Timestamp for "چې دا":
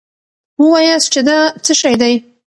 1.13-1.39